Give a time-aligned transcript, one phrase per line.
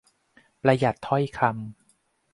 [0.61, 1.49] ประหยัดถ้อยคำ